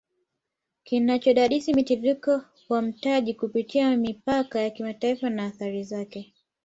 Kinachodadisi 0.83 1.73
mtiririko 1.73 2.41
wa 2.69 2.81
mtaji 2.81 3.33
kupitia 3.33 3.97
mipaka 3.97 4.61
ya 4.61 4.69
kimataifa 4.69 5.29
na 5.29 5.45
athari 5.45 5.83
zaKe 5.83 6.33